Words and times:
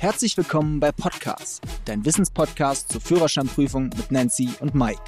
Herzlich 0.00 0.36
willkommen 0.36 0.78
bei 0.78 0.92
Podcast, 0.92 1.60
dein 1.84 2.04
Wissenspodcast 2.04 2.92
zur 2.92 3.00
Führerscheinprüfung 3.00 3.90
mit 3.96 4.12
Nancy 4.12 4.50
und 4.60 4.72
Mike. 4.72 5.02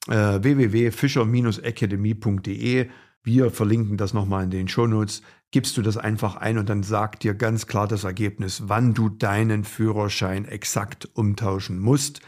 äh, 0.07 0.39
www.fischer-academy.de. 0.41 2.89
Wir 3.23 3.51
verlinken 3.51 3.97
das 3.97 4.13
nochmal 4.13 4.45
in 4.45 4.49
den 4.49 4.67
Shownotes. 4.67 5.21
Gibst 5.51 5.77
du 5.77 5.81
das 5.81 5.97
einfach 5.97 6.37
ein 6.37 6.57
und 6.57 6.69
dann 6.69 6.83
sagt 6.83 7.23
dir 7.23 7.33
ganz 7.33 7.67
klar 7.67 7.87
das 7.87 8.03
Ergebnis, 8.03 8.63
wann 8.67 8.93
du 8.93 9.09
deinen 9.09 9.63
Führerschein 9.63 10.45
exakt 10.45 11.09
umtauschen 11.13 11.79
musst. 11.79 12.21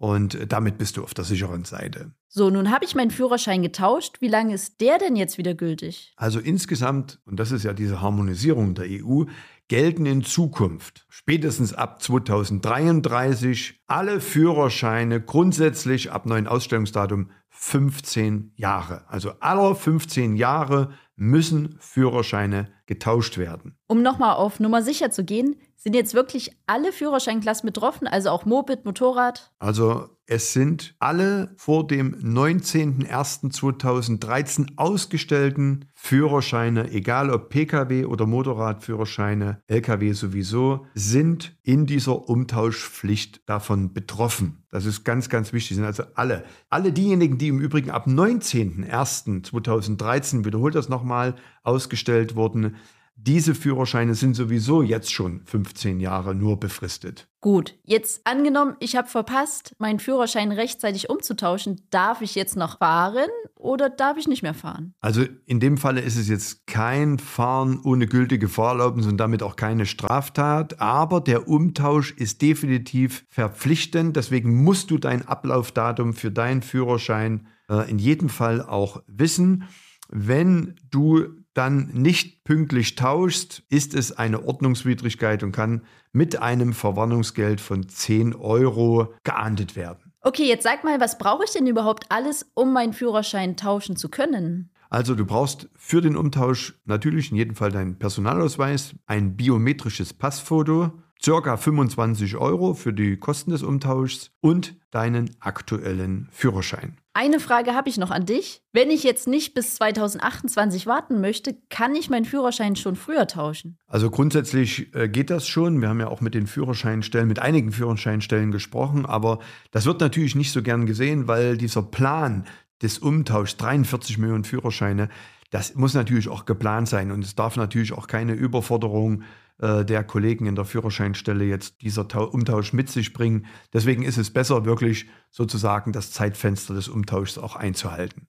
Und 0.00 0.50
damit 0.50 0.78
bist 0.78 0.96
du 0.96 1.02
auf 1.02 1.12
der 1.12 1.24
sicheren 1.24 1.66
Seite. 1.66 2.12
So, 2.26 2.48
nun 2.48 2.70
habe 2.70 2.86
ich 2.86 2.94
meinen 2.94 3.10
Führerschein 3.10 3.60
getauscht. 3.60 4.22
Wie 4.22 4.28
lange 4.28 4.54
ist 4.54 4.80
der 4.80 4.96
denn 4.96 5.14
jetzt 5.14 5.36
wieder 5.36 5.52
gültig? 5.52 6.14
Also 6.16 6.40
insgesamt, 6.40 7.20
und 7.26 7.38
das 7.38 7.52
ist 7.52 7.64
ja 7.64 7.74
diese 7.74 8.00
Harmonisierung 8.00 8.74
der 8.74 8.86
EU, 8.88 9.24
gelten 9.68 10.06
in 10.06 10.24
Zukunft, 10.24 11.04
spätestens 11.10 11.74
ab 11.74 12.00
2033, 12.00 13.78
alle 13.88 14.22
Führerscheine 14.22 15.20
grundsätzlich 15.20 16.10
ab 16.10 16.24
neuen 16.24 16.46
Ausstellungsdatum 16.46 17.30
15 17.50 18.52
Jahre. 18.56 19.04
Also 19.06 19.32
aller 19.40 19.74
15 19.74 20.34
Jahre 20.34 20.94
müssen 21.20 21.76
Führerscheine 21.80 22.68
getauscht 22.86 23.36
werden. 23.36 23.76
Um 23.86 24.00
nochmal 24.02 24.36
auf 24.36 24.58
Nummer 24.58 24.80
sicher 24.82 25.10
zu 25.10 25.22
gehen, 25.22 25.56
sind 25.76 25.94
jetzt 25.94 26.14
wirklich 26.14 26.56
alle 26.66 26.92
Führerscheinklassen 26.92 27.66
betroffen, 27.66 28.08
also 28.08 28.30
auch 28.30 28.46
Moped, 28.46 28.86
Motorrad? 28.86 29.52
Also 29.58 30.08
es 30.24 30.54
sind 30.54 30.94
alle 30.98 31.52
vor 31.56 31.86
dem 31.86 32.14
19.01.2013 32.16 34.76
ausgestellten 34.76 35.89
Führerscheine, 36.02 36.90
egal 36.92 37.28
ob 37.30 37.50
Pkw 37.50 38.06
oder 38.06 38.24
Motorradführerscheine, 38.26 39.62
Lkw 39.68 40.12
sowieso, 40.12 40.86
sind 40.94 41.54
in 41.62 41.84
dieser 41.84 42.26
Umtauschpflicht 42.28 43.46
davon 43.46 43.92
betroffen. 43.92 44.64
Das 44.70 44.86
ist 44.86 45.04
ganz, 45.04 45.28
ganz 45.28 45.52
wichtig. 45.52 45.76
Sind 45.76 45.84
also 45.84 46.04
alle. 46.14 46.44
Alle 46.70 46.92
diejenigen, 46.92 47.36
die 47.36 47.48
im 47.48 47.60
Übrigen 47.60 47.90
ab 47.90 48.06
19.01.2013, 48.06 50.46
wiederholt 50.46 50.74
das 50.74 50.88
nochmal, 50.88 51.34
ausgestellt 51.64 52.34
wurden, 52.34 52.76
diese 53.22 53.54
Führerscheine 53.54 54.14
sind 54.14 54.34
sowieso 54.34 54.82
jetzt 54.82 55.12
schon 55.12 55.42
15 55.44 56.00
Jahre 56.00 56.34
nur 56.34 56.58
befristet. 56.58 57.28
Gut, 57.40 57.74
jetzt 57.84 58.26
angenommen, 58.26 58.76
ich 58.80 58.96
habe 58.96 59.08
verpasst, 59.08 59.74
meinen 59.78 59.98
Führerschein 59.98 60.52
rechtzeitig 60.52 61.10
umzutauschen. 61.10 61.80
Darf 61.90 62.22
ich 62.22 62.34
jetzt 62.34 62.56
noch 62.56 62.78
fahren 62.78 63.28
oder 63.56 63.90
darf 63.90 64.16
ich 64.16 64.26
nicht 64.26 64.42
mehr 64.42 64.54
fahren? 64.54 64.94
Also 65.00 65.24
in 65.46 65.60
dem 65.60 65.76
Falle 65.76 66.00
ist 66.00 66.16
es 66.16 66.28
jetzt 66.28 66.66
kein 66.66 67.18
Fahren 67.18 67.80
ohne 67.84 68.06
gültige 68.06 68.48
Fahrerlaubnis 68.48 69.06
und 69.06 69.18
damit 69.18 69.42
auch 69.42 69.56
keine 69.56 69.86
Straftat, 69.86 70.80
aber 70.80 71.20
der 71.20 71.48
Umtausch 71.48 72.12
ist 72.12 72.40
definitiv 72.40 73.26
verpflichtend. 73.28 74.16
Deswegen 74.16 74.62
musst 74.64 74.90
du 74.90 74.98
dein 74.98 75.26
Ablaufdatum 75.26 76.14
für 76.14 76.30
deinen 76.30 76.62
Führerschein 76.62 77.46
äh, 77.68 77.90
in 77.90 77.98
jedem 77.98 78.28
Fall 78.28 78.62
auch 78.62 79.02
wissen. 79.06 79.64
Wenn 80.08 80.74
du 80.90 81.39
dann 81.54 81.90
nicht 81.92 82.44
pünktlich 82.44 82.94
tauschst, 82.94 83.62
ist 83.68 83.94
es 83.94 84.12
eine 84.12 84.44
Ordnungswidrigkeit 84.44 85.42
und 85.42 85.52
kann 85.52 85.82
mit 86.12 86.40
einem 86.40 86.72
Verwarnungsgeld 86.72 87.60
von 87.60 87.88
10 87.88 88.34
Euro 88.34 89.14
geahndet 89.24 89.76
werden. 89.76 90.12
Okay, 90.22 90.46
jetzt 90.46 90.64
sag 90.64 90.84
mal, 90.84 91.00
was 91.00 91.18
brauche 91.18 91.44
ich 91.44 91.52
denn 91.52 91.66
überhaupt 91.66 92.04
alles, 92.10 92.50
um 92.54 92.72
meinen 92.72 92.92
Führerschein 92.92 93.56
tauschen 93.56 93.96
zu 93.96 94.08
können? 94.10 94.70
Also 94.90 95.14
du 95.14 95.24
brauchst 95.24 95.68
für 95.76 96.00
den 96.00 96.16
Umtausch 96.16 96.74
natürlich 96.84 97.30
in 97.30 97.36
jedem 97.36 97.54
Fall 97.54 97.70
deinen 97.70 97.98
Personalausweis, 97.98 98.96
ein 99.06 99.36
biometrisches 99.36 100.12
Passfoto, 100.12 100.92
circa 101.22 101.56
25 101.56 102.36
Euro 102.36 102.74
für 102.74 102.92
die 102.92 103.16
Kosten 103.16 103.50
des 103.50 103.62
Umtauschs 103.62 104.30
und 104.40 104.76
deinen 104.90 105.30
aktuellen 105.40 106.28
Führerschein. 106.32 106.96
Eine 107.12 107.40
Frage 107.40 107.74
habe 107.74 107.88
ich 107.88 107.98
noch 107.98 108.10
an 108.10 108.24
dich. 108.24 108.62
Wenn 108.72 108.90
ich 108.90 109.02
jetzt 109.02 109.26
nicht 109.26 109.52
bis 109.52 109.74
2028 109.74 110.86
warten 110.86 111.20
möchte, 111.20 111.56
kann 111.68 111.94
ich 111.94 112.08
meinen 112.08 112.24
Führerschein 112.24 112.76
schon 112.76 112.96
früher 112.96 113.26
tauschen? 113.26 113.76
Also 113.88 114.10
grundsätzlich 114.10 114.94
äh, 114.94 115.08
geht 115.08 115.30
das 115.30 115.46
schon. 115.46 115.80
Wir 115.80 115.88
haben 115.88 116.00
ja 116.00 116.08
auch 116.08 116.20
mit 116.20 116.34
den 116.34 116.46
Führerscheinstellen, 116.46 117.26
mit 117.28 117.40
einigen 117.40 117.72
Führerscheinstellen 117.72 118.52
gesprochen, 118.52 119.06
aber 119.06 119.40
das 119.72 119.86
wird 119.86 120.00
natürlich 120.00 120.36
nicht 120.36 120.52
so 120.52 120.62
gern 120.62 120.86
gesehen, 120.86 121.26
weil 121.26 121.56
dieser 121.56 121.82
Plan 121.82 122.44
des 122.80 122.98
Umtauschs, 122.98 123.56
43 123.56 124.18
Millionen 124.18 124.44
Führerscheine, 124.44 125.08
das 125.50 125.74
muss 125.74 125.94
natürlich 125.94 126.28
auch 126.28 126.44
geplant 126.44 126.88
sein 126.88 127.10
und 127.10 127.24
es 127.24 127.34
darf 127.34 127.56
natürlich 127.56 127.92
auch 127.92 128.06
keine 128.06 128.32
Überforderung 128.32 129.24
äh, 129.58 129.84
der 129.84 130.04
Kollegen 130.04 130.46
in 130.46 130.54
der 130.54 130.64
Führerscheinstelle 130.64 131.44
jetzt 131.44 131.82
dieser 131.82 132.08
Tau 132.08 132.24
Umtausch 132.24 132.72
mit 132.72 132.88
sich 132.88 133.12
bringen. 133.12 133.46
Deswegen 133.72 134.02
ist 134.02 134.16
es 134.16 134.32
besser, 134.32 134.64
wirklich 134.64 135.06
sozusagen 135.30 135.92
das 135.92 136.12
Zeitfenster 136.12 136.74
des 136.74 136.88
Umtauschs 136.88 137.36
auch 137.36 137.56
einzuhalten. 137.56 138.28